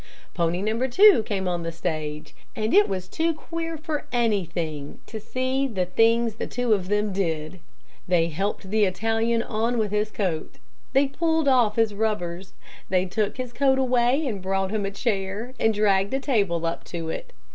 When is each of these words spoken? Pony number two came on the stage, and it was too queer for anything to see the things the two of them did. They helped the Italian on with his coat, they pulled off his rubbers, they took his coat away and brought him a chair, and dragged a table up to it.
Pony 0.33 0.63
number 0.63 0.87
two 0.87 1.21
came 1.21 1.47
on 1.47 1.61
the 1.61 1.71
stage, 1.71 2.33
and 2.55 2.73
it 2.73 2.89
was 2.89 3.07
too 3.07 3.35
queer 3.35 3.77
for 3.77 4.07
anything 4.11 4.99
to 5.05 5.19
see 5.19 5.67
the 5.67 5.85
things 5.85 6.33
the 6.37 6.47
two 6.47 6.73
of 6.73 6.87
them 6.87 7.13
did. 7.13 7.59
They 8.07 8.29
helped 8.29 8.71
the 8.71 8.85
Italian 8.85 9.43
on 9.43 9.77
with 9.77 9.91
his 9.91 10.09
coat, 10.09 10.55
they 10.93 11.05
pulled 11.07 11.47
off 11.47 11.75
his 11.75 11.93
rubbers, 11.93 12.53
they 12.89 13.05
took 13.05 13.37
his 13.37 13.53
coat 13.53 13.77
away 13.77 14.25
and 14.25 14.41
brought 14.41 14.71
him 14.71 14.87
a 14.87 14.89
chair, 14.91 15.53
and 15.59 15.71
dragged 15.71 16.15
a 16.15 16.19
table 16.19 16.65
up 16.65 16.83
to 16.85 17.09
it. 17.11 17.31